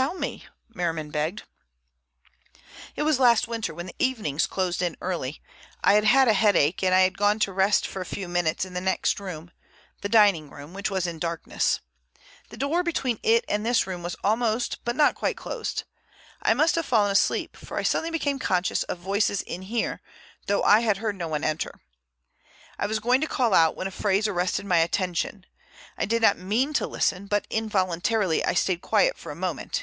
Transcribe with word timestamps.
"Tell 0.00 0.14
me," 0.14 0.46
Merriman 0.72 1.10
begged. 1.10 1.42
"It 2.94 3.02
was 3.02 3.18
last 3.18 3.48
winter 3.48 3.74
when 3.74 3.86
the 3.86 3.94
evenings 3.98 4.46
closed 4.46 4.82
in 4.82 4.96
early. 5.00 5.42
I 5.82 5.94
had 5.94 6.04
had 6.04 6.28
a 6.28 6.32
headache 6.32 6.80
and 6.84 6.94
I 6.94 7.00
had 7.00 7.18
gone 7.18 7.40
to 7.40 7.52
rest 7.52 7.88
for 7.88 8.00
a 8.00 8.06
few 8.06 8.28
minutes 8.28 8.64
in 8.64 8.72
the 8.72 8.80
next 8.80 9.18
room, 9.18 9.50
the 10.00 10.08
dining 10.08 10.48
room, 10.48 10.74
which 10.74 10.90
was 10.90 11.08
in 11.08 11.18
darkness. 11.18 11.80
The 12.50 12.56
door 12.56 12.84
between 12.84 13.18
it 13.24 13.44
and 13.48 13.66
this 13.66 13.84
room 13.84 14.04
was 14.04 14.14
almost 14.22 14.78
but 14.84 14.94
not 14.94 15.16
quite 15.16 15.36
closed. 15.36 15.82
I 16.40 16.54
must 16.54 16.76
have 16.76 16.86
fallen 16.86 17.10
asleep, 17.10 17.56
for 17.56 17.76
I 17.76 17.82
suddenly 17.82 18.12
became 18.12 18.38
conscious 18.38 18.84
of 18.84 18.98
voices 18.98 19.42
in 19.42 19.62
here, 19.62 20.00
though 20.46 20.62
I 20.62 20.80
had 20.80 20.98
heard 20.98 21.16
no 21.16 21.26
one 21.26 21.42
enter. 21.42 21.80
I 22.78 22.86
was 22.86 23.00
going 23.00 23.20
to 23.22 23.26
call 23.26 23.52
out 23.52 23.74
when 23.76 23.88
a 23.88 23.90
phrase 23.90 24.28
arrested 24.28 24.66
my 24.66 24.78
attention. 24.78 25.46
I 25.98 26.06
did 26.06 26.22
not 26.22 26.38
mean 26.38 26.72
to 26.74 26.86
listen, 26.86 27.26
but 27.26 27.46
involuntarily 27.50 28.42
I 28.44 28.54
stayed 28.54 28.80
quiet 28.82 29.18
for 29.18 29.32
a 29.32 29.36
moment. 29.36 29.78